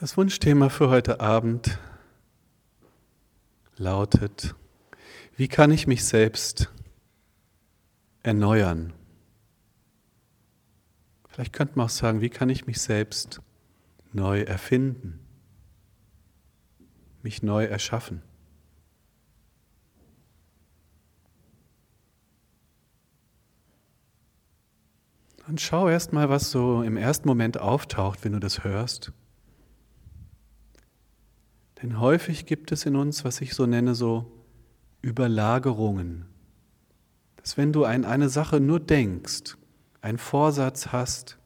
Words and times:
Das 0.00 0.16
Wunschthema 0.16 0.70
für 0.70 0.90
heute 0.90 1.20
Abend 1.20 1.78
lautet, 3.76 4.56
wie 5.36 5.46
kann 5.46 5.70
ich 5.70 5.86
mich 5.86 6.04
selbst 6.04 6.72
erneuern? 8.24 8.92
Vielleicht 11.28 11.52
könnte 11.52 11.78
man 11.78 11.86
auch 11.86 11.90
sagen, 11.90 12.20
wie 12.20 12.28
kann 12.28 12.48
ich 12.48 12.66
mich 12.66 12.80
selbst 12.80 13.40
neu 14.12 14.40
erfinden, 14.40 15.20
mich 17.22 17.44
neu 17.44 17.64
erschaffen? 17.64 18.20
Und 25.46 25.60
schau 25.60 25.88
erst 25.88 26.12
mal, 26.12 26.28
was 26.28 26.50
so 26.50 26.82
im 26.82 26.96
ersten 26.96 27.28
Moment 27.28 27.60
auftaucht, 27.60 28.24
wenn 28.24 28.32
du 28.32 28.40
das 28.40 28.64
hörst. 28.64 29.12
Denn 31.84 32.00
häufig 32.00 32.46
gibt 32.46 32.72
es 32.72 32.86
in 32.86 32.96
uns, 32.96 33.26
was 33.26 33.42
ich 33.42 33.52
so 33.52 33.66
nenne, 33.66 33.94
so 33.94 34.32
Überlagerungen. 35.02 36.24
Dass 37.36 37.58
wenn 37.58 37.74
du 37.74 37.84
an 37.84 38.06
eine 38.06 38.30
Sache 38.30 38.58
nur 38.58 38.80
denkst, 38.80 39.58
einen 40.00 40.16
Vorsatz 40.16 40.92
hast, 40.92 41.36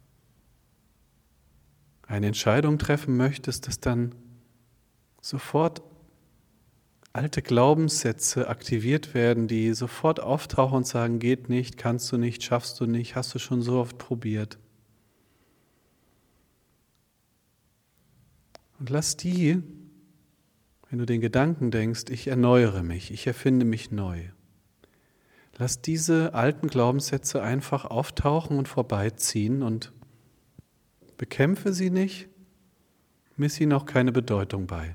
eine 2.06 2.28
Entscheidung 2.28 2.78
treffen 2.78 3.16
möchtest, 3.16 3.66
dass 3.66 3.80
dann 3.80 4.14
sofort 5.20 5.83
alte 7.12 7.42
Glaubenssätze 7.42 8.47
aktiviert 8.47 9.14
werden, 9.14 9.48
die 9.48 9.75
sofort 9.75 10.20
auftauchen 10.20 10.77
und 10.77 10.86
sagen, 10.86 11.19
geht 11.19 11.48
nicht, 11.48 11.77
kannst 11.78 12.12
du 12.12 12.16
nicht, 12.16 12.45
schaffst 12.45 12.78
du 12.78 12.86
nicht, 12.86 13.16
hast 13.16 13.34
du 13.34 13.41
schon 13.41 13.61
so 13.61 13.80
oft 13.80 13.98
probiert. 13.98 14.56
Und 18.78 18.89
lass 18.89 19.16
die 19.16 19.64
wenn 20.88 20.98
du 20.98 21.06
den 21.06 21.20
Gedanken 21.20 21.70
denkst, 21.70 22.05
ich 22.11 22.28
erneuere 22.28 22.83
mich, 22.83 23.11
ich 23.11 23.27
erfinde 23.27 23.64
mich 23.64 23.91
neu. 23.91 24.20
Lass 25.58 25.83
diese 25.83 26.34
alten 26.34 26.69
Glaubenssätze 26.69 27.42
einfach 27.42 27.84
auftauchen 27.84 28.58
und 28.58 28.69
vorbeiziehen 28.69 29.62
und 29.62 29.92
bekämpfe 31.17 31.72
sie 31.72 31.91
nicht, 31.91 32.28
miss 33.36 33.61
ihnen 33.61 33.72
auch 33.72 33.84
keine 33.84 34.12
Bedeutung 34.12 34.67
bei. 34.67 34.95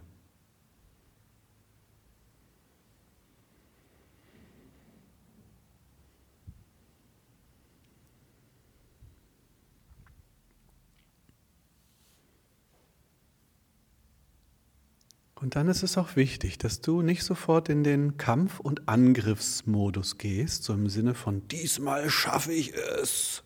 Und 15.44 15.58
dann 15.58 15.68
ist 15.68 15.84
es 15.84 15.98
auch 15.98 16.16
wichtig, 16.16 16.58
dass 16.58 16.80
du 16.80 17.02
nicht 17.02 17.22
sofort 17.22 17.68
in 17.68 17.84
den 17.84 18.16
Kampf- 18.16 18.62
und 18.62 18.88
Angriffsmodus 18.88 20.18
gehst, 20.18 20.64
so 20.64 20.72
im 20.72 20.88
Sinne 20.88 21.16
von 21.16 21.46
diesmal 21.50 22.10
schaffe 22.10 22.54
ich 22.54 22.74
es. 22.74 23.44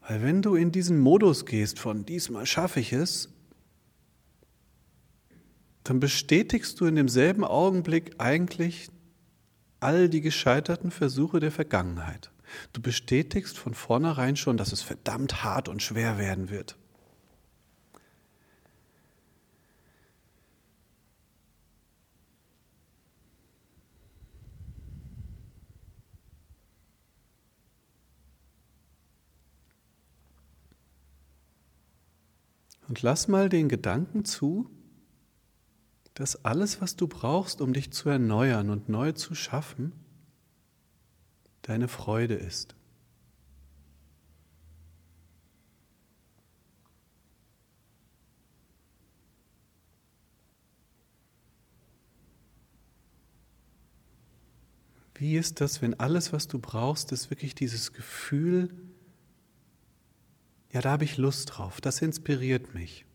Weil 0.00 0.24
wenn 0.24 0.42
du 0.42 0.56
in 0.56 0.72
diesen 0.72 0.98
Modus 0.98 1.46
gehst 1.46 1.78
von 1.78 2.04
diesmal 2.04 2.46
schaffe 2.46 2.80
ich 2.80 2.92
es, 2.92 3.28
dann 5.84 6.00
bestätigst 6.00 6.80
du 6.80 6.86
in 6.86 6.96
demselben 6.96 7.44
Augenblick 7.44 8.16
eigentlich 8.18 8.88
all 9.78 10.08
die 10.08 10.20
gescheiterten 10.20 10.90
Versuche 10.90 11.38
der 11.38 11.52
Vergangenheit. 11.52 12.32
Du 12.72 12.82
bestätigst 12.82 13.56
von 13.56 13.72
vornherein 13.72 14.34
schon, 14.34 14.56
dass 14.56 14.72
es 14.72 14.82
verdammt 14.82 15.44
hart 15.44 15.68
und 15.68 15.80
schwer 15.80 16.18
werden 16.18 16.50
wird. 16.50 16.76
Und 32.88 33.02
lass 33.02 33.28
mal 33.28 33.48
den 33.48 33.68
Gedanken 33.68 34.24
zu, 34.24 34.70
dass 36.14 36.44
alles, 36.44 36.80
was 36.80 36.96
du 36.96 37.08
brauchst, 37.08 37.60
um 37.60 37.72
dich 37.72 37.92
zu 37.92 38.08
erneuern 38.08 38.70
und 38.70 38.88
neu 38.88 39.12
zu 39.12 39.34
schaffen, 39.34 39.92
deine 41.62 41.88
Freude 41.88 42.34
ist. 42.34 42.74
Wie 55.18 55.36
ist 55.36 55.60
das, 55.60 55.80
wenn 55.80 55.98
alles, 55.98 56.32
was 56.32 56.46
du 56.46 56.58
brauchst, 56.58 57.10
ist 57.10 57.30
wirklich 57.30 57.54
dieses 57.54 57.92
Gefühl, 57.92 58.70
ja, 60.76 60.82
da 60.82 60.90
habe 60.90 61.04
ich 61.04 61.16
Lust 61.16 61.56
drauf, 61.56 61.80
das 61.80 62.02
inspiriert 62.02 62.74
mich, 62.74 63.06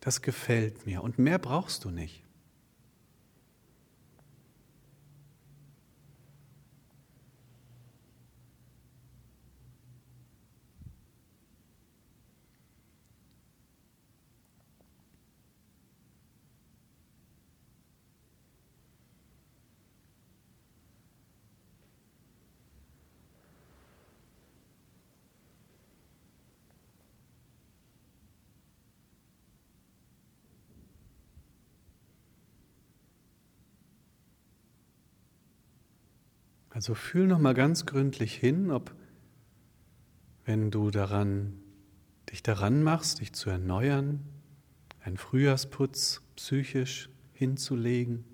das 0.00 0.22
gefällt 0.22 0.86
mir. 0.86 1.02
Und 1.02 1.18
mehr 1.18 1.40
brauchst 1.40 1.84
du 1.84 1.90
nicht. 1.90 2.22
Also 36.76 36.94
fühl 36.94 37.26
noch 37.26 37.38
mal 37.38 37.54
ganz 37.54 37.86
gründlich 37.86 38.34
hin, 38.34 38.70
ob 38.70 38.94
wenn 40.44 40.70
du 40.70 40.90
daran 40.90 41.54
dich 42.30 42.42
daran 42.42 42.82
machst, 42.82 43.20
dich 43.20 43.32
zu 43.32 43.48
erneuern, 43.48 44.20
einen 45.00 45.16
Frühjahrsputz 45.16 46.20
psychisch 46.36 47.08
hinzulegen, 47.32 48.26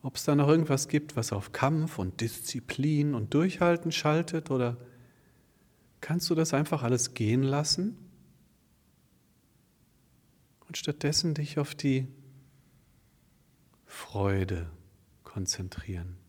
ob 0.00 0.14
es 0.14 0.26
da 0.26 0.36
noch 0.36 0.46
irgendwas 0.46 0.86
gibt, 0.86 1.16
was 1.16 1.32
auf 1.32 1.50
Kampf 1.50 1.98
und 1.98 2.20
Disziplin 2.20 3.16
und 3.16 3.34
Durchhalten 3.34 3.90
schaltet 3.90 4.52
oder 4.52 4.76
kannst 6.00 6.30
du 6.30 6.36
das 6.36 6.54
einfach 6.54 6.84
alles 6.84 7.14
gehen 7.14 7.42
lassen 7.42 7.98
und 10.68 10.76
stattdessen 10.76 11.34
dich 11.34 11.58
auf 11.58 11.74
die 11.74 12.06
Freude 13.86 14.70
konzentrieren. 15.24 16.27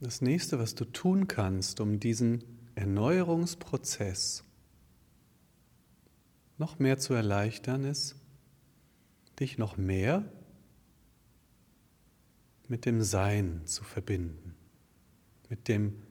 Das 0.00 0.20
nächste, 0.20 0.58
was 0.58 0.74
du 0.74 0.84
tun 0.84 1.28
kannst, 1.28 1.80
um 1.80 2.00
diesen 2.00 2.44
Erneuerungsprozess 2.74 4.44
noch 6.58 6.78
mehr 6.78 6.98
zu 6.98 7.14
erleichtern, 7.14 7.84
ist, 7.84 8.16
dich 9.40 9.58
noch 9.58 9.76
mehr 9.76 10.24
mit 12.68 12.86
dem 12.86 13.02
Sein 13.02 13.62
zu 13.64 13.84
verbinden, 13.84 14.54
mit 15.48 15.68
dem, 15.68 16.02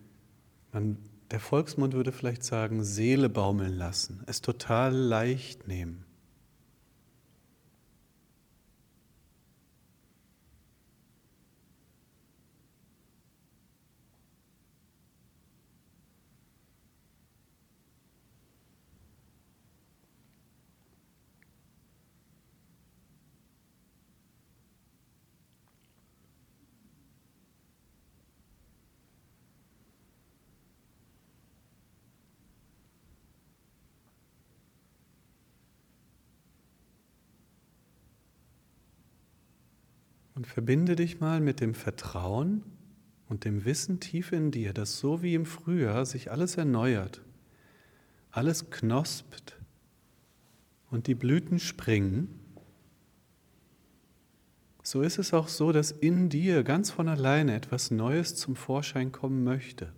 man 0.72 0.98
der 1.32 1.40
Volksmund 1.40 1.94
würde 1.94 2.12
vielleicht 2.12 2.44
sagen, 2.44 2.84
Seele 2.84 3.28
baumeln 3.28 3.74
lassen, 3.74 4.22
es 4.28 4.42
total 4.42 4.94
leicht 4.94 5.68
nehmen. 5.68 6.06
Und 40.44 40.48
verbinde 40.48 40.98
dich 40.98 41.22
mal 41.22 41.40
mit 41.40 41.62
dem 41.62 41.74
Vertrauen 41.74 42.64
und 43.30 43.46
dem 43.46 43.64
Wissen 43.64 44.02
tief 44.02 44.34
in 44.34 44.52
dir, 44.52 44.74
dass 44.74 45.00
so 45.00 45.24
wie 45.24 45.36
im 45.36 45.46
Frühjahr 45.46 46.06
sich 46.06 46.32
alles 46.32 46.58
erneuert, 46.58 47.22
alles 48.30 48.70
knospt 48.70 49.58
und 50.92 51.08
die 51.08 51.16
Blüten 51.16 51.60
springen, 51.60 52.28
so 54.84 55.02
ist 55.02 55.18
es 55.18 55.34
auch 55.34 55.48
so, 55.48 55.72
dass 55.72 55.92
in 55.92 56.28
dir 56.28 56.66
ganz 56.66 56.92
von 56.92 57.08
alleine 57.08 57.56
etwas 57.56 57.90
Neues 57.90 58.36
zum 58.36 58.58
Vorschein 58.58 59.14
kommen 59.14 59.46
möchte. 59.46 59.94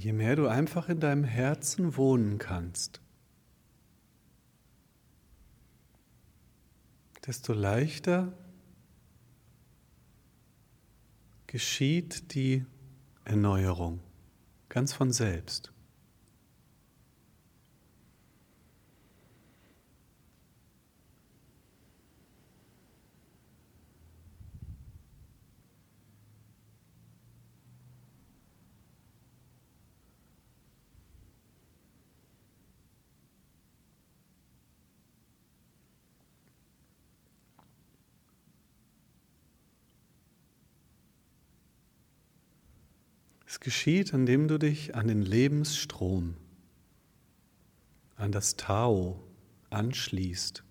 Je 0.00 0.14
mehr 0.14 0.34
du 0.34 0.48
einfach 0.48 0.88
in 0.88 0.98
deinem 0.98 1.24
Herzen 1.24 1.94
wohnen 1.94 2.38
kannst, 2.38 3.02
desto 7.26 7.52
leichter 7.52 8.32
geschieht 11.46 12.32
die 12.32 12.64
Erneuerung 13.26 14.00
ganz 14.70 14.94
von 14.94 15.12
selbst. 15.12 15.70
Es 43.50 43.58
geschieht, 43.58 44.12
indem 44.12 44.46
du 44.46 44.60
dich 44.60 44.94
an 44.94 45.08
den 45.08 45.22
Lebensstrom, 45.22 46.36
an 48.14 48.30
das 48.30 48.54
Tao 48.54 49.24
anschließt. 49.70 50.62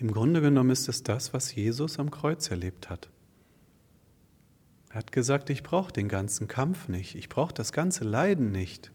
Im 0.00 0.12
Grunde 0.12 0.40
genommen 0.40 0.70
ist 0.70 0.88
es 0.88 1.02
das, 1.02 1.34
was 1.34 1.54
Jesus 1.54 1.98
am 1.98 2.10
Kreuz 2.10 2.50
erlebt 2.50 2.88
hat. 2.88 3.10
Er 4.88 4.96
hat 4.96 5.12
gesagt, 5.12 5.50
ich 5.50 5.62
brauche 5.62 5.92
den 5.92 6.08
ganzen 6.08 6.48
Kampf 6.48 6.88
nicht, 6.88 7.14
ich 7.16 7.28
brauche 7.28 7.52
das 7.52 7.70
ganze 7.70 8.04
Leiden 8.04 8.50
nicht. 8.50 8.92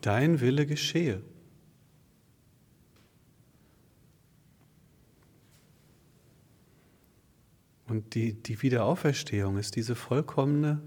Dein 0.00 0.40
Wille 0.40 0.66
geschehe. 0.66 1.22
Und 7.86 8.16
die, 8.16 8.34
die 8.34 8.60
Wiederauferstehung 8.60 9.56
ist 9.56 9.76
diese 9.76 9.94
vollkommene 9.94 10.82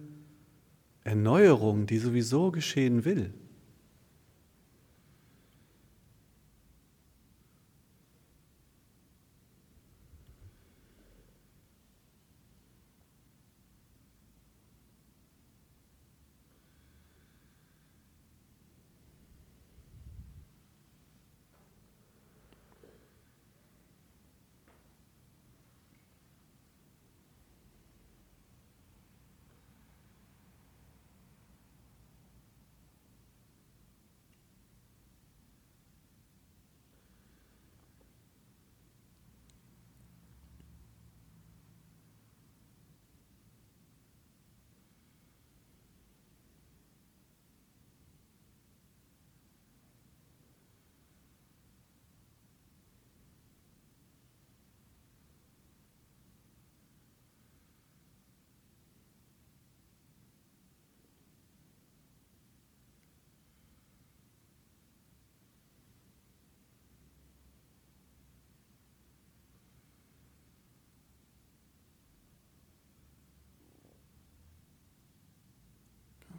Erneuerung, 1.06 1.86
die 1.86 2.00
sowieso 2.00 2.52
geschehen 2.52 3.06
will. 3.06 3.34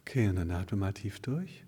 Okay, 0.09 0.27
und 0.27 0.37
dann 0.37 0.50
atme 0.50 0.79
mal 0.79 0.95
tief 0.95 1.21
durch. 1.21 1.67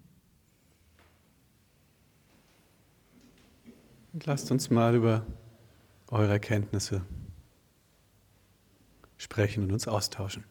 Und 4.15 4.25
lasst 4.25 4.51
uns 4.51 4.71
mal 4.71 4.95
über 4.95 5.27
eure 6.09 6.33
Erkenntnisse 6.33 7.05
sprechen 9.19 9.65
und 9.65 9.73
uns 9.73 9.87
austauschen. 9.87 10.45